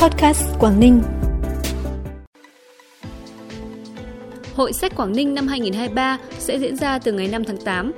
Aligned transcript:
Podcast 0.00 0.44
Quảng 0.58 0.80
Ninh. 0.80 1.02
Hội 4.54 4.72
sách 4.72 4.96
Quảng 4.96 5.12
Ninh 5.12 5.34
năm 5.34 5.46
2023 5.46 6.18
sẽ 6.38 6.58
diễn 6.58 6.76
ra 6.76 6.98
từ 6.98 7.12
ngày 7.12 7.28
5 7.28 7.44
tháng 7.44 7.56
8. 7.56 7.92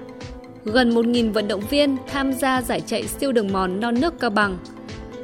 Gần 0.65 0.91
1.000 0.91 1.33
vận 1.33 1.49
động 1.49 1.61
viên 1.71 1.97
tham 2.07 2.33
gia 2.33 2.63
giải 2.63 2.81
chạy 2.81 3.07
siêu 3.07 3.33
đường 3.33 3.53
mòn 3.53 3.81
non 3.81 4.01
nước 4.01 4.21
Cao 4.21 4.31
Bằng. 4.31 4.59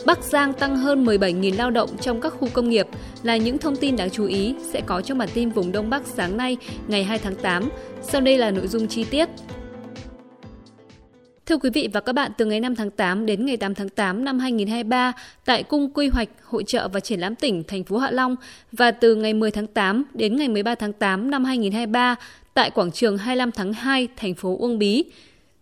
Bắc 0.06 0.24
Giang 0.24 0.52
tăng 0.52 0.76
hơn 0.76 1.04
17.000 1.04 1.56
lao 1.56 1.70
động 1.70 1.90
trong 2.00 2.20
các 2.20 2.32
khu 2.40 2.48
công 2.52 2.68
nghiệp 2.68 2.86
là 3.22 3.36
những 3.36 3.58
thông 3.58 3.76
tin 3.76 3.96
đáng 3.96 4.10
chú 4.10 4.24
ý 4.24 4.54
sẽ 4.72 4.80
có 4.80 5.00
trong 5.00 5.18
bản 5.18 5.28
tin 5.34 5.50
vùng 5.50 5.72
Đông 5.72 5.90
Bắc 5.90 6.02
sáng 6.06 6.36
nay, 6.36 6.56
ngày 6.88 7.04
2 7.04 7.18
tháng 7.18 7.34
8. 7.34 7.68
Sau 8.02 8.20
đây 8.20 8.38
là 8.38 8.50
nội 8.50 8.66
dung 8.66 8.88
chi 8.88 9.04
tiết. 9.04 9.28
Thưa 11.48 11.56
quý 11.58 11.70
vị 11.70 11.88
và 11.92 12.00
các 12.00 12.12
bạn, 12.12 12.32
từ 12.38 12.44
ngày 12.44 12.60
5 12.60 12.74
tháng 12.74 12.90
8 12.90 13.26
đến 13.26 13.46
ngày 13.46 13.56
8 13.56 13.74
tháng 13.74 13.88
8 13.88 14.24
năm 14.24 14.38
2023 14.38 15.12
tại 15.44 15.62
Cung 15.62 15.90
Quy 15.94 16.08
hoạch, 16.08 16.28
Hội 16.44 16.64
trợ 16.66 16.88
và 16.88 17.00
Triển 17.00 17.20
lãm 17.20 17.34
tỉnh 17.34 17.64
thành 17.64 17.84
phố 17.84 17.98
Hạ 17.98 18.10
Long 18.10 18.36
và 18.72 18.90
từ 18.90 19.14
ngày 19.14 19.34
10 19.34 19.50
tháng 19.50 19.66
8 19.66 20.04
đến 20.14 20.36
ngày 20.36 20.48
13 20.48 20.74
tháng 20.74 20.92
8 20.92 21.30
năm 21.30 21.44
2023 21.44 22.16
tại 22.54 22.70
quảng 22.70 22.90
trường 22.90 23.18
25 23.18 23.52
tháng 23.52 23.72
2 23.72 24.08
thành 24.16 24.34
phố 24.34 24.56
Uông 24.58 24.78
Bí. 24.78 25.04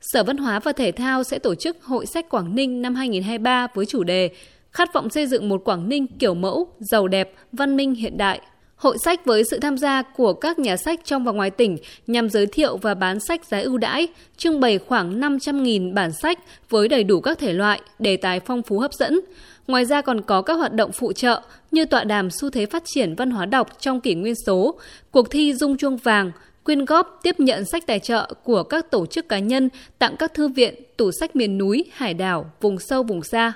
Sở 0.00 0.24
Văn 0.24 0.36
hóa 0.36 0.60
và 0.60 0.72
Thể 0.72 0.92
thao 0.92 1.24
sẽ 1.24 1.38
tổ 1.38 1.54
chức 1.54 1.82
Hội 1.82 2.06
sách 2.06 2.28
Quảng 2.28 2.54
Ninh 2.54 2.82
năm 2.82 2.94
2023 2.94 3.66
với 3.74 3.86
chủ 3.86 4.04
đề 4.04 4.30
Khát 4.72 4.92
vọng 4.94 5.10
xây 5.10 5.26
dựng 5.26 5.48
một 5.48 5.64
Quảng 5.64 5.88
Ninh 5.88 6.06
kiểu 6.06 6.34
mẫu, 6.34 6.68
giàu 6.78 7.08
đẹp, 7.08 7.32
văn 7.52 7.76
minh 7.76 7.94
hiện 7.94 8.18
đại, 8.18 8.40
Hội 8.76 8.98
sách 8.98 9.24
với 9.24 9.44
sự 9.50 9.58
tham 9.58 9.78
gia 9.78 10.02
của 10.02 10.32
các 10.32 10.58
nhà 10.58 10.76
sách 10.76 11.00
trong 11.04 11.24
và 11.24 11.32
ngoài 11.32 11.50
tỉnh 11.50 11.76
nhằm 12.06 12.30
giới 12.30 12.46
thiệu 12.46 12.76
và 12.76 12.94
bán 12.94 13.20
sách 13.20 13.44
giá 13.44 13.60
ưu 13.60 13.78
đãi, 13.78 14.08
trưng 14.36 14.60
bày 14.60 14.78
khoảng 14.78 15.20
500.000 15.20 15.94
bản 15.94 16.12
sách 16.12 16.38
với 16.70 16.88
đầy 16.88 17.04
đủ 17.04 17.20
các 17.20 17.38
thể 17.38 17.52
loại, 17.52 17.80
đề 17.98 18.16
tài 18.16 18.40
phong 18.40 18.62
phú 18.62 18.78
hấp 18.78 18.92
dẫn. 18.92 19.20
Ngoài 19.66 19.84
ra 19.84 20.02
còn 20.02 20.20
có 20.20 20.42
các 20.42 20.54
hoạt 20.54 20.72
động 20.72 20.92
phụ 20.92 21.12
trợ 21.12 21.40
như 21.70 21.84
tọa 21.84 22.04
đàm 22.04 22.30
xu 22.30 22.50
thế 22.50 22.66
phát 22.66 22.82
triển 22.86 23.14
văn 23.14 23.30
hóa 23.30 23.46
đọc 23.46 23.68
trong 23.80 24.00
kỷ 24.00 24.14
nguyên 24.14 24.34
số, 24.46 24.74
cuộc 25.10 25.30
thi 25.30 25.54
dung 25.54 25.76
chuông 25.76 25.96
vàng, 25.96 26.32
quyên 26.64 26.84
góp 26.84 27.20
tiếp 27.22 27.40
nhận 27.40 27.64
sách 27.64 27.86
tài 27.86 27.98
trợ 27.98 28.32
của 28.44 28.62
các 28.62 28.90
tổ 28.90 29.06
chức 29.06 29.28
cá 29.28 29.38
nhân 29.38 29.68
tặng 29.98 30.16
các 30.18 30.34
thư 30.34 30.48
viện, 30.48 30.74
tủ 30.96 31.10
sách 31.20 31.36
miền 31.36 31.58
núi, 31.58 31.84
hải 31.92 32.14
đảo, 32.14 32.50
vùng 32.60 32.78
sâu 32.78 33.02
vùng 33.02 33.22
xa. 33.22 33.52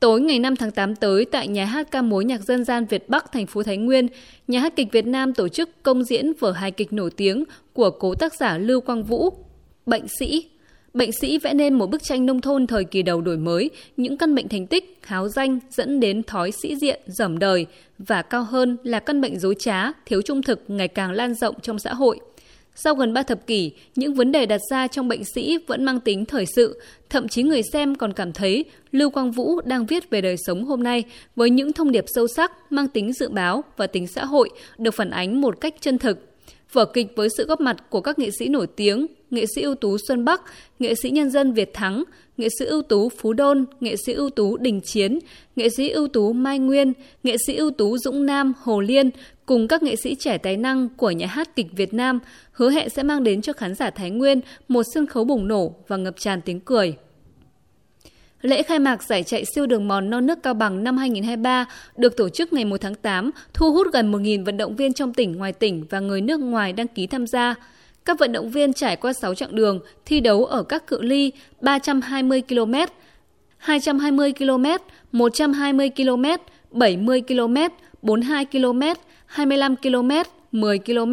Tối 0.00 0.20
ngày 0.20 0.38
5 0.38 0.56
tháng 0.56 0.70
8 0.70 0.96
tới 0.96 1.24
tại 1.24 1.48
nhà 1.48 1.64
hát 1.64 1.90
ca 1.90 2.02
mối 2.02 2.24
nhạc 2.24 2.40
dân 2.44 2.64
gian 2.64 2.86
Việt 2.86 3.08
Bắc 3.08 3.32
thành 3.32 3.46
phố 3.46 3.62
Thái 3.62 3.76
Nguyên, 3.76 4.08
nhà 4.48 4.60
hát 4.60 4.76
kịch 4.76 4.92
Việt 4.92 5.06
Nam 5.06 5.34
tổ 5.34 5.48
chức 5.48 5.82
công 5.82 6.04
diễn 6.04 6.32
vở 6.32 6.52
hài 6.52 6.70
kịch 6.70 6.92
nổi 6.92 7.10
tiếng 7.16 7.44
của 7.72 7.90
cố 7.90 8.14
tác 8.14 8.34
giả 8.34 8.58
Lưu 8.58 8.80
Quang 8.80 9.04
Vũ, 9.04 9.32
Bệnh 9.86 10.08
sĩ. 10.18 10.46
Bệnh 10.94 11.12
sĩ 11.12 11.38
vẽ 11.38 11.54
nên 11.54 11.74
một 11.74 11.90
bức 11.90 12.02
tranh 12.02 12.26
nông 12.26 12.40
thôn 12.40 12.66
thời 12.66 12.84
kỳ 12.84 13.02
đầu 13.02 13.20
đổi 13.20 13.36
mới, 13.36 13.70
những 13.96 14.16
căn 14.16 14.34
bệnh 14.34 14.48
thành 14.48 14.66
tích, 14.66 14.98
háo 15.02 15.28
danh 15.28 15.58
dẫn 15.70 16.00
đến 16.00 16.22
thói 16.22 16.50
sĩ 16.62 16.76
diện, 16.76 17.00
dởm 17.06 17.38
đời 17.38 17.66
và 17.98 18.22
cao 18.22 18.42
hơn 18.42 18.76
là 18.82 19.00
căn 19.00 19.20
bệnh 19.20 19.38
dối 19.38 19.54
trá, 19.58 19.92
thiếu 20.06 20.22
trung 20.22 20.42
thực 20.42 20.64
ngày 20.68 20.88
càng 20.88 21.12
lan 21.12 21.34
rộng 21.34 21.54
trong 21.62 21.78
xã 21.78 21.94
hội– 21.94 22.20
sau 22.76 22.94
gần 22.94 23.12
3 23.12 23.22
thập 23.22 23.46
kỷ, 23.46 23.72
những 23.94 24.14
vấn 24.14 24.32
đề 24.32 24.46
đặt 24.46 24.60
ra 24.70 24.86
trong 24.86 25.08
bệnh 25.08 25.24
sĩ 25.34 25.58
vẫn 25.66 25.84
mang 25.84 26.00
tính 26.00 26.24
thời 26.24 26.46
sự, 26.56 26.80
thậm 27.10 27.28
chí 27.28 27.42
người 27.42 27.62
xem 27.72 27.94
còn 27.94 28.12
cảm 28.12 28.32
thấy 28.32 28.64
Lưu 28.92 29.10
Quang 29.10 29.30
Vũ 29.30 29.60
đang 29.60 29.86
viết 29.86 30.10
về 30.10 30.20
đời 30.20 30.36
sống 30.46 30.64
hôm 30.64 30.82
nay 30.82 31.04
với 31.36 31.50
những 31.50 31.72
thông 31.72 31.92
điệp 31.92 32.04
sâu 32.14 32.26
sắc, 32.36 32.72
mang 32.72 32.88
tính 32.88 33.12
dự 33.12 33.28
báo 33.28 33.64
và 33.76 33.86
tính 33.86 34.06
xã 34.06 34.24
hội 34.24 34.50
được 34.78 34.94
phản 34.94 35.10
ánh 35.10 35.40
một 35.40 35.60
cách 35.60 35.74
chân 35.80 35.98
thực. 35.98 36.18
Vở 36.72 36.84
kịch 36.84 37.06
với 37.16 37.28
sự 37.36 37.46
góp 37.46 37.60
mặt 37.60 37.76
của 37.90 38.00
các 38.00 38.18
nghệ 38.18 38.30
sĩ 38.38 38.48
nổi 38.48 38.66
tiếng, 38.66 39.06
nghệ 39.30 39.44
sĩ 39.54 39.62
ưu 39.62 39.74
tú 39.74 39.96
Xuân 40.08 40.24
Bắc, 40.24 40.42
nghệ 40.78 40.94
sĩ 41.02 41.10
nhân 41.10 41.30
dân 41.30 41.52
Việt 41.52 41.74
Thắng, 41.74 42.04
nghệ 42.36 42.48
sĩ 42.58 42.64
ưu 42.64 42.82
tú 42.82 43.08
Phú 43.08 43.32
Đôn, 43.32 43.64
nghệ 43.80 43.94
sĩ 44.06 44.12
ưu 44.12 44.30
tú 44.30 44.56
Đình 44.56 44.80
Chiến, 44.80 45.18
nghệ 45.56 45.68
sĩ 45.68 45.88
ưu 45.88 46.08
tú 46.08 46.32
Mai 46.32 46.58
Nguyên, 46.58 46.92
nghệ 47.22 47.36
sĩ 47.46 47.56
ưu 47.56 47.70
tú 47.70 47.98
Dũng 47.98 48.26
Nam, 48.26 48.52
Hồ 48.62 48.80
Liên 48.80 49.10
cùng 49.46 49.68
các 49.68 49.82
nghệ 49.82 49.96
sĩ 49.96 50.14
trẻ 50.14 50.38
tài 50.38 50.56
năng 50.56 50.88
của 50.88 51.10
nhà 51.10 51.26
hát 51.26 51.56
kịch 51.56 51.66
Việt 51.72 51.94
Nam 51.94 52.18
hứa 52.52 52.70
hẹn 52.70 52.88
sẽ 52.90 53.02
mang 53.02 53.24
đến 53.24 53.42
cho 53.42 53.52
khán 53.52 53.74
giả 53.74 53.90
Thái 53.90 54.10
Nguyên 54.10 54.40
một 54.68 54.82
sân 54.94 55.06
khấu 55.06 55.24
bùng 55.24 55.48
nổ 55.48 55.74
và 55.88 55.96
ngập 55.96 56.14
tràn 56.18 56.40
tiếng 56.40 56.60
cười. 56.60 56.96
Lễ 58.42 58.62
khai 58.62 58.78
mạc 58.78 59.02
giải 59.02 59.22
chạy 59.22 59.44
siêu 59.54 59.66
đường 59.66 59.88
mòn 59.88 60.10
non 60.10 60.26
nước 60.26 60.42
Cao 60.42 60.54
Bằng 60.54 60.84
năm 60.84 60.96
2023 60.96 61.66
được 61.96 62.16
tổ 62.16 62.28
chức 62.28 62.52
ngày 62.52 62.64
1 62.64 62.80
tháng 62.80 62.94
8, 62.94 63.30
thu 63.54 63.72
hút 63.72 63.86
gần 63.92 64.12
1.000 64.12 64.44
vận 64.44 64.56
động 64.56 64.76
viên 64.76 64.92
trong 64.92 65.14
tỉnh, 65.14 65.32
ngoài 65.32 65.52
tỉnh 65.52 65.84
và 65.90 66.00
người 66.00 66.20
nước 66.20 66.40
ngoài 66.40 66.72
đăng 66.72 66.88
ký 66.88 67.06
tham 67.06 67.26
gia. 67.26 67.54
Các 68.06 68.18
vận 68.18 68.32
động 68.32 68.50
viên 68.50 68.72
trải 68.72 68.96
qua 68.96 69.12
6 69.12 69.34
chặng 69.34 69.54
đường, 69.54 69.80
thi 70.04 70.20
đấu 70.20 70.44
ở 70.44 70.62
các 70.62 70.86
cự 70.86 71.02
ly 71.02 71.32
320 71.60 72.42
km, 72.48 72.74
220 73.56 74.32
km, 74.32 74.64
120 75.12 75.90
km, 75.96 76.24
70 76.70 77.22
km, 77.28 77.56
42 78.02 78.44
km, 78.44 78.82
25 79.26 79.76
km, 79.76 80.10
10 80.52 80.78
km. 80.78 81.12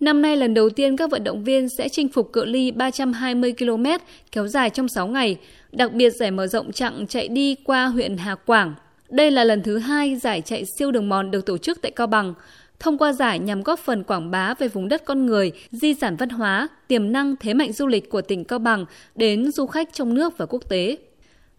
Năm 0.00 0.22
nay 0.22 0.36
lần 0.36 0.54
đầu 0.54 0.70
tiên 0.70 0.96
các 0.96 1.10
vận 1.10 1.24
động 1.24 1.44
viên 1.44 1.68
sẽ 1.78 1.88
chinh 1.88 2.08
phục 2.08 2.32
cự 2.32 2.44
ly 2.44 2.70
320 2.70 3.54
km 3.58 3.86
kéo 4.32 4.46
dài 4.48 4.70
trong 4.70 4.88
6 4.88 5.06
ngày, 5.06 5.36
đặc 5.72 5.92
biệt 5.92 6.10
giải 6.10 6.30
mở 6.30 6.46
rộng 6.46 6.72
chặng 6.72 7.06
chạy 7.06 7.28
đi 7.28 7.54
qua 7.64 7.86
huyện 7.86 8.16
Hà 8.16 8.34
Quảng. 8.34 8.74
Đây 9.10 9.30
là 9.30 9.44
lần 9.44 9.62
thứ 9.62 9.78
hai 9.78 10.16
giải 10.16 10.40
chạy 10.40 10.64
siêu 10.78 10.90
đường 10.90 11.08
mòn 11.08 11.30
được 11.30 11.46
tổ 11.46 11.58
chức 11.58 11.82
tại 11.82 11.90
Cao 11.90 12.06
Bằng. 12.06 12.34
Thông 12.78 12.98
qua 12.98 13.12
giải 13.12 13.38
nhằm 13.38 13.62
góp 13.62 13.78
phần 13.78 14.04
quảng 14.04 14.30
bá 14.30 14.54
về 14.54 14.68
vùng 14.68 14.88
đất 14.88 15.04
con 15.04 15.26
người, 15.26 15.52
di 15.70 15.94
sản 15.94 16.16
văn 16.16 16.28
hóa, 16.28 16.68
tiềm 16.88 17.12
năng 17.12 17.36
thế 17.36 17.54
mạnh 17.54 17.72
du 17.72 17.86
lịch 17.86 18.10
của 18.10 18.22
tỉnh 18.22 18.44
Cao 18.44 18.58
Bằng 18.58 18.84
đến 19.14 19.52
du 19.52 19.66
khách 19.66 19.92
trong 19.92 20.14
nước 20.14 20.38
và 20.38 20.46
quốc 20.46 20.62
tế. 20.68 20.96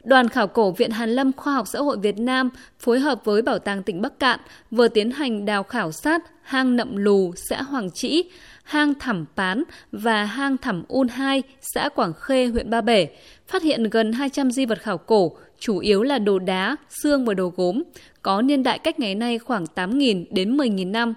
Đoàn 0.04 0.30
khảo 0.30 0.48
cổ 0.48 0.72
Viện 0.72 0.92
Hàn 0.92 1.10
Lâm 1.10 1.34
Khoa 1.34 1.54
học 1.54 1.68
Xã 1.68 1.80
hội 1.80 1.98
Việt 1.98 2.20
Nam 2.20 2.50
phối 2.80 3.00
hợp 3.00 3.26
với 3.26 3.42
Bảo 3.42 3.60
tàng 3.60 3.84
tỉnh 3.84 4.02
Bắc 4.02 4.20
Cạn 4.20 4.40
vừa 4.72 4.88
tiến 4.88 5.12
hành 5.12 5.46
đào 5.46 5.64
khảo 5.64 5.92
sát 5.92 6.24
hang 6.42 6.76
Nậm 6.76 6.98
Lù, 6.98 7.34
xã 7.50 7.62
Hoàng 7.62 7.92
Trĩ, 7.92 8.24
hang 8.64 8.94
Thẩm 8.94 9.26
Pán 9.36 9.64
và 9.92 10.26
hang 10.26 10.58
Thẩm 10.58 10.84
Un 10.88 11.08
2, 11.08 11.44
xã 11.62 11.90
Quảng 11.90 12.14
Khê, 12.14 12.46
huyện 12.48 12.70
Ba 12.70 12.82
Bể, 12.82 13.08
phát 13.48 13.64
hiện 13.64 13.84
gần 13.84 14.14
200 14.14 14.52
di 14.52 14.66
vật 14.66 14.82
khảo 14.82 14.98
cổ, 14.98 15.38
chủ 15.60 15.78
yếu 15.78 16.04
là 16.04 16.20
đồ 16.20 16.40
đá, 16.40 16.76
xương 16.90 17.26
và 17.26 17.34
đồ 17.34 17.54
gốm, 17.56 17.84
có 18.22 18.42
niên 18.42 18.64
đại 18.64 18.80
cách 18.80 19.00
ngày 19.00 19.16
nay 19.16 19.40
khoảng 19.40 19.66
8.000 19.76 20.26
đến 20.32 20.58
10.000 20.58 20.92
năm. 20.92 21.14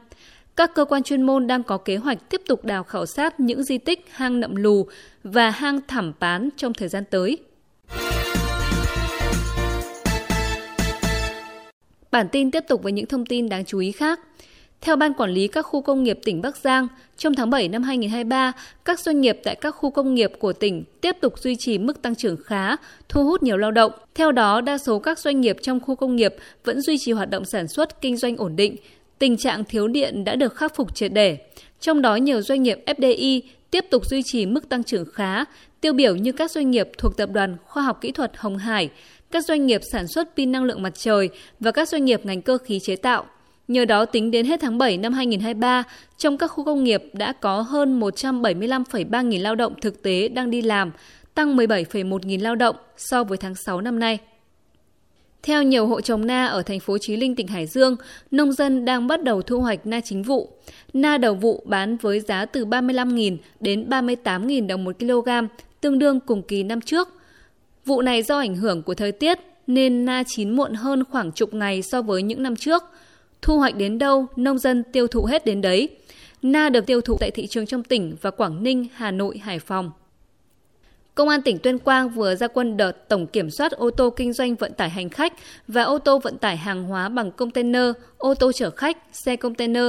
Các 0.56 0.74
cơ 0.74 0.84
quan 0.84 1.02
chuyên 1.02 1.22
môn 1.22 1.46
đang 1.46 1.62
có 1.62 1.78
kế 1.78 1.96
hoạch 1.96 2.30
tiếp 2.30 2.42
tục 2.46 2.64
đào 2.64 2.84
khảo 2.84 3.06
sát 3.06 3.40
những 3.40 3.64
di 3.64 3.78
tích 3.78 4.06
hang 4.10 4.40
Nậm 4.40 4.56
Lù 4.56 4.86
và 5.24 5.50
hang 5.50 5.80
thảm 5.88 6.12
Pán 6.20 6.48
trong 6.56 6.72
thời 6.72 6.88
gian 6.88 7.04
tới. 7.10 7.38
Bản 12.10 12.28
tin 12.32 12.50
tiếp 12.50 12.64
tục 12.68 12.82
với 12.82 12.92
những 12.92 13.06
thông 13.06 13.26
tin 13.26 13.48
đáng 13.48 13.64
chú 13.64 13.78
ý 13.78 13.92
khác. 13.92 14.20
Theo 14.80 14.96
Ban 14.96 15.14
Quản 15.14 15.30
lý 15.30 15.48
các 15.48 15.62
khu 15.62 15.82
công 15.82 16.02
nghiệp 16.02 16.18
tỉnh 16.24 16.42
Bắc 16.42 16.56
Giang, 16.56 16.88
trong 17.16 17.34
tháng 17.34 17.50
7 17.50 17.68
năm 17.68 17.82
2023, 17.82 18.52
các 18.84 19.00
doanh 19.00 19.20
nghiệp 19.20 19.40
tại 19.44 19.54
các 19.54 19.70
khu 19.70 19.90
công 19.90 20.14
nghiệp 20.14 20.32
của 20.38 20.52
tỉnh 20.52 20.84
tiếp 21.00 21.16
tục 21.20 21.38
duy 21.38 21.56
trì 21.58 21.78
mức 21.78 22.02
tăng 22.02 22.14
trưởng 22.14 22.36
khá, 22.44 22.76
thu 23.08 23.24
hút 23.24 23.42
nhiều 23.42 23.56
lao 23.56 23.70
động. 23.70 23.92
Theo 24.14 24.32
đó, 24.32 24.60
đa 24.60 24.78
số 24.78 24.98
các 24.98 25.18
doanh 25.18 25.40
nghiệp 25.40 25.56
trong 25.62 25.80
khu 25.80 25.94
công 25.94 26.16
nghiệp 26.16 26.34
vẫn 26.64 26.80
duy 26.80 26.98
trì 26.98 27.12
hoạt 27.12 27.30
động 27.30 27.44
sản 27.44 27.68
xuất, 27.68 28.00
kinh 28.00 28.16
doanh 28.16 28.36
ổn 28.36 28.56
định. 28.56 28.76
Tình 29.18 29.36
trạng 29.36 29.64
thiếu 29.64 29.88
điện 29.88 30.24
đã 30.24 30.34
được 30.34 30.54
khắc 30.54 30.76
phục 30.76 30.94
triệt 30.94 31.12
để. 31.12 31.38
Trong 31.80 32.02
đó, 32.02 32.16
nhiều 32.16 32.42
doanh 32.42 32.62
nghiệp 32.62 32.78
FDI 32.86 33.40
tiếp 33.70 33.84
tục 33.90 34.06
duy 34.06 34.22
trì 34.24 34.46
mức 34.46 34.68
tăng 34.68 34.84
trưởng 34.84 35.04
khá, 35.12 35.44
tiêu 35.80 35.92
biểu 35.92 36.16
như 36.16 36.32
các 36.32 36.50
doanh 36.50 36.70
nghiệp 36.70 36.88
thuộc 36.98 37.16
Tập 37.16 37.30
đoàn 37.32 37.56
Khoa 37.66 37.82
học 37.82 37.98
Kỹ 38.00 38.12
thuật 38.12 38.32
Hồng 38.36 38.58
Hải, 38.58 38.90
các 39.30 39.44
doanh 39.44 39.66
nghiệp 39.66 39.80
sản 39.92 40.08
xuất 40.08 40.28
pin 40.36 40.52
năng 40.52 40.64
lượng 40.64 40.82
mặt 40.82 40.94
trời 40.94 41.28
và 41.60 41.70
các 41.70 41.88
doanh 41.88 42.04
nghiệp 42.04 42.26
ngành 42.26 42.42
cơ 42.42 42.58
khí 42.58 42.78
chế 42.82 42.96
tạo. 42.96 43.26
Nhờ 43.70 43.84
đó, 43.84 44.04
tính 44.04 44.30
đến 44.30 44.46
hết 44.46 44.60
tháng 44.60 44.78
7 44.78 44.96
năm 44.96 45.12
2023, 45.12 45.84
trong 46.16 46.38
các 46.38 46.46
khu 46.46 46.64
công 46.64 46.84
nghiệp 46.84 47.04
đã 47.12 47.32
có 47.32 47.60
hơn 47.60 48.00
175,3 48.00 49.22
nghìn 49.22 49.40
lao 49.40 49.54
động 49.54 49.74
thực 49.80 50.02
tế 50.02 50.28
đang 50.28 50.50
đi 50.50 50.62
làm, 50.62 50.90
tăng 51.34 51.56
17,1 51.56 52.18
nghìn 52.22 52.40
lao 52.40 52.54
động 52.54 52.76
so 52.96 53.24
với 53.24 53.38
tháng 53.38 53.54
6 53.54 53.80
năm 53.80 53.98
nay. 53.98 54.18
Theo 55.42 55.62
nhiều 55.62 55.86
hộ 55.86 56.00
trồng 56.00 56.26
na 56.26 56.46
ở 56.46 56.62
thành 56.62 56.80
phố 56.80 56.98
Chí 56.98 57.16
Linh, 57.16 57.36
tỉnh 57.36 57.46
Hải 57.46 57.66
Dương, 57.66 57.96
nông 58.30 58.52
dân 58.52 58.84
đang 58.84 59.06
bắt 59.06 59.22
đầu 59.22 59.42
thu 59.42 59.60
hoạch 59.60 59.86
na 59.86 60.00
chính 60.00 60.22
vụ. 60.22 60.50
Na 60.92 61.18
đầu 61.18 61.34
vụ 61.34 61.62
bán 61.66 61.96
với 61.96 62.20
giá 62.20 62.44
từ 62.44 62.66
35.000 62.66 63.36
đến 63.60 63.88
38.000 63.88 64.66
đồng 64.66 64.84
một 64.84 64.98
kg, 64.98 65.28
tương 65.80 65.98
đương 65.98 66.20
cùng 66.20 66.42
kỳ 66.42 66.62
năm 66.62 66.80
trước. 66.80 67.08
Vụ 67.84 68.02
này 68.02 68.22
do 68.22 68.38
ảnh 68.38 68.56
hưởng 68.56 68.82
của 68.82 68.94
thời 68.94 69.12
tiết 69.12 69.38
nên 69.66 70.04
na 70.04 70.22
chín 70.26 70.56
muộn 70.56 70.74
hơn 70.74 71.04
khoảng 71.04 71.32
chục 71.32 71.54
ngày 71.54 71.82
so 71.82 72.02
với 72.02 72.22
những 72.22 72.42
năm 72.42 72.56
trước. 72.56 72.82
Thu 73.42 73.58
hoạch 73.58 73.76
đến 73.76 73.98
đâu, 73.98 74.26
nông 74.36 74.58
dân 74.58 74.82
tiêu 74.92 75.06
thụ 75.06 75.24
hết 75.24 75.44
đến 75.44 75.60
đấy. 75.60 75.88
Na 76.42 76.68
được 76.68 76.86
tiêu 76.86 77.00
thụ 77.00 77.16
tại 77.20 77.30
thị 77.30 77.46
trường 77.46 77.66
trong 77.66 77.82
tỉnh 77.82 78.16
và 78.20 78.30
Quảng 78.30 78.62
Ninh, 78.62 78.86
Hà 78.94 79.10
Nội, 79.10 79.38
Hải 79.38 79.58
Phòng. 79.58 79.90
Công 81.14 81.28
an 81.28 81.42
tỉnh 81.42 81.58
Tuyên 81.58 81.78
Quang 81.78 82.08
vừa 82.08 82.34
ra 82.34 82.48
quân 82.48 82.76
đợt 82.76 83.08
tổng 83.08 83.26
kiểm 83.26 83.50
soát 83.50 83.72
ô 83.72 83.90
tô 83.90 84.10
kinh 84.10 84.32
doanh 84.32 84.54
vận 84.54 84.72
tải 84.74 84.90
hành 84.90 85.08
khách 85.08 85.32
và 85.68 85.82
ô 85.82 85.98
tô 85.98 86.18
vận 86.18 86.38
tải 86.38 86.56
hàng 86.56 86.84
hóa 86.84 87.08
bằng 87.08 87.32
container, 87.32 87.92
ô 88.18 88.34
tô 88.34 88.52
chở 88.52 88.70
khách, 88.70 88.96
xe 89.12 89.36
container. 89.36 89.84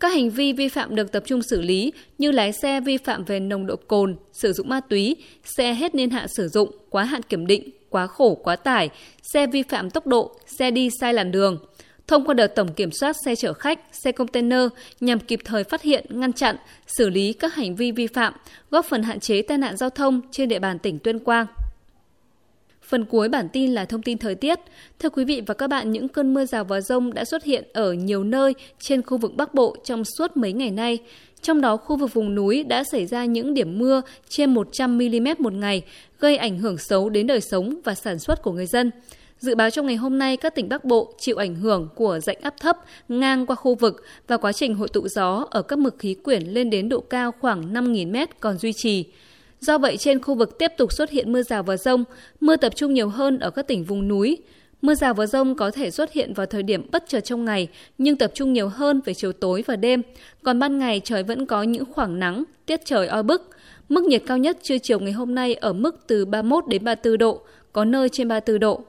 Các 0.00 0.08
hành 0.08 0.30
vi 0.30 0.52
vi 0.52 0.68
phạm 0.68 0.94
được 0.94 1.12
tập 1.12 1.22
trung 1.26 1.42
xử 1.42 1.60
lý 1.60 1.92
như 2.18 2.30
lái 2.30 2.52
xe 2.52 2.80
vi 2.80 2.96
phạm 2.96 3.24
về 3.24 3.40
nồng 3.40 3.66
độ 3.66 3.76
cồn, 3.76 4.16
sử 4.32 4.52
dụng 4.52 4.68
ma 4.68 4.80
túy, 4.80 5.16
xe 5.44 5.74
hết 5.74 5.94
niên 5.94 6.10
hạn 6.10 6.26
sử 6.36 6.48
dụng, 6.48 6.70
quá 6.90 7.04
hạn 7.04 7.22
kiểm 7.22 7.46
định, 7.46 7.70
quá 7.90 8.06
khổ 8.06 8.34
quá 8.34 8.56
tải, 8.56 8.90
xe 9.22 9.46
vi 9.46 9.62
phạm 9.62 9.90
tốc 9.90 10.06
độ, 10.06 10.36
xe 10.58 10.70
đi 10.70 10.88
sai 11.00 11.14
làn 11.14 11.32
đường. 11.32 11.58
Thông 12.08 12.24
qua 12.24 12.34
đợt 12.34 12.46
tổng 12.46 12.72
kiểm 12.72 12.90
soát 12.92 13.16
xe 13.24 13.36
chở 13.36 13.52
khách, 13.52 13.80
xe 13.92 14.12
container 14.12 14.68
nhằm 15.00 15.18
kịp 15.18 15.40
thời 15.44 15.64
phát 15.64 15.82
hiện, 15.82 16.06
ngăn 16.08 16.32
chặn, 16.32 16.56
xử 16.86 17.10
lý 17.10 17.32
các 17.32 17.54
hành 17.54 17.76
vi 17.76 17.92
vi 17.92 18.06
phạm, 18.06 18.34
góp 18.70 18.86
phần 18.86 19.02
hạn 19.02 19.20
chế 19.20 19.42
tai 19.42 19.58
nạn 19.58 19.76
giao 19.76 19.90
thông 19.90 20.20
trên 20.30 20.48
địa 20.48 20.58
bàn 20.58 20.78
tỉnh 20.78 20.98
Tuyên 20.98 21.18
Quang. 21.18 21.46
Phần 22.82 23.04
cuối 23.04 23.28
bản 23.28 23.48
tin 23.48 23.74
là 23.74 23.84
thông 23.84 24.02
tin 24.02 24.18
thời 24.18 24.34
tiết. 24.34 24.58
Thưa 24.98 25.08
quý 25.08 25.24
vị 25.24 25.42
và 25.46 25.54
các 25.54 25.66
bạn, 25.66 25.92
những 25.92 26.08
cơn 26.08 26.34
mưa 26.34 26.44
rào 26.44 26.64
và 26.64 26.80
rông 26.80 27.14
đã 27.14 27.24
xuất 27.24 27.44
hiện 27.44 27.64
ở 27.72 27.92
nhiều 27.92 28.24
nơi 28.24 28.54
trên 28.80 29.02
khu 29.02 29.18
vực 29.18 29.34
Bắc 29.36 29.54
Bộ 29.54 29.76
trong 29.84 30.02
suốt 30.04 30.36
mấy 30.36 30.52
ngày 30.52 30.70
nay. 30.70 30.98
Trong 31.42 31.60
đó, 31.60 31.76
khu 31.76 31.96
vực 31.96 32.14
vùng 32.14 32.34
núi 32.34 32.64
đã 32.64 32.84
xảy 32.92 33.06
ra 33.06 33.24
những 33.24 33.54
điểm 33.54 33.78
mưa 33.78 34.02
trên 34.28 34.54
100 34.54 34.98
mm 34.98 35.28
một 35.38 35.52
ngày, 35.52 35.82
gây 36.20 36.36
ảnh 36.36 36.58
hưởng 36.58 36.78
xấu 36.78 37.08
đến 37.08 37.26
đời 37.26 37.40
sống 37.40 37.80
và 37.84 37.94
sản 37.94 38.18
xuất 38.18 38.42
của 38.42 38.52
người 38.52 38.66
dân. 38.66 38.90
Dự 39.40 39.54
báo 39.54 39.70
trong 39.70 39.86
ngày 39.86 39.96
hôm 39.96 40.18
nay, 40.18 40.36
các 40.36 40.54
tỉnh 40.54 40.68
Bắc 40.68 40.84
Bộ 40.84 41.12
chịu 41.18 41.36
ảnh 41.36 41.54
hưởng 41.54 41.88
của 41.94 42.20
rãnh 42.20 42.36
áp 42.40 42.54
thấp 42.60 42.76
ngang 43.08 43.46
qua 43.46 43.56
khu 43.56 43.74
vực 43.74 44.02
và 44.26 44.36
quá 44.36 44.52
trình 44.52 44.74
hội 44.74 44.88
tụ 44.88 45.08
gió 45.08 45.46
ở 45.50 45.62
các 45.62 45.78
mực 45.78 45.98
khí 45.98 46.14
quyển 46.14 46.42
lên 46.42 46.70
đến 46.70 46.88
độ 46.88 47.00
cao 47.00 47.32
khoảng 47.40 47.72
5.000 47.72 48.12
m 48.12 48.30
còn 48.40 48.58
duy 48.58 48.72
trì. 48.72 49.04
Do 49.60 49.78
vậy, 49.78 49.96
trên 49.96 50.22
khu 50.22 50.34
vực 50.34 50.58
tiếp 50.58 50.72
tục 50.76 50.92
xuất 50.92 51.10
hiện 51.10 51.32
mưa 51.32 51.42
rào 51.42 51.62
và 51.62 51.76
rông, 51.76 52.04
mưa 52.40 52.56
tập 52.56 52.72
trung 52.76 52.94
nhiều 52.94 53.08
hơn 53.08 53.38
ở 53.38 53.50
các 53.50 53.66
tỉnh 53.66 53.84
vùng 53.84 54.08
núi. 54.08 54.38
Mưa 54.82 54.94
rào 54.94 55.14
và 55.14 55.26
rông 55.26 55.54
có 55.54 55.70
thể 55.70 55.90
xuất 55.90 56.12
hiện 56.12 56.34
vào 56.34 56.46
thời 56.46 56.62
điểm 56.62 56.90
bất 56.90 57.04
chợt 57.08 57.20
trong 57.20 57.44
ngày, 57.44 57.68
nhưng 57.98 58.16
tập 58.16 58.30
trung 58.34 58.52
nhiều 58.52 58.68
hơn 58.68 59.00
về 59.04 59.14
chiều 59.14 59.32
tối 59.32 59.64
và 59.66 59.76
đêm. 59.76 60.02
Còn 60.42 60.58
ban 60.58 60.78
ngày 60.78 61.00
trời 61.04 61.22
vẫn 61.22 61.46
có 61.46 61.62
những 61.62 61.84
khoảng 61.92 62.18
nắng, 62.18 62.44
tiết 62.66 62.80
trời 62.84 63.06
oi 63.06 63.22
bức. 63.22 63.50
Mức 63.88 64.04
nhiệt 64.04 64.22
cao 64.26 64.38
nhất 64.38 64.58
trưa 64.62 64.78
chiều 64.78 65.00
ngày 65.00 65.12
hôm 65.12 65.34
nay 65.34 65.54
ở 65.54 65.72
mức 65.72 65.96
từ 66.06 66.24
31 66.24 66.68
đến 66.68 66.84
34 66.84 67.18
độ, 67.18 67.40
có 67.72 67.84
nơi 67.84 68.08
trên 68.08 68.28
34 68.28 68.60
độ. 68.60 68.84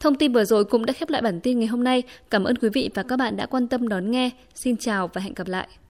Thông 0.00 0.14
tin 0.14 0.32
vừa 0.32 0.44
rồi 0.44 0.64
cũng 0.64 0.86
đã 0.86 0.92
khép 0.92 1.10
lại 1.10 1.22
bản 1.22 1.40
tin 1.40 1.58
ngày 1.58 1.68
hôm 1.68 1.84
nay. 1.84 2.02
Cảm 2.30 2.44
ơn 2.44 2.56
quý 2.56 2.68
vị 2.68 2.90
và 2.94 3.02
các 3.02 3.16
bạn 3.16 3.36
đã 3.36 3.46
quan 3.46 3.68
tâm 3.68 3.88
đón 3.88 4.10
nghe. 4.10 4.30
Xin 4.54 4.76
chào 4.76 5.10
và 5.12 5.20
hẹn 5.20 5.34
gặp 5.34 5.48
lại. 5.48 5.68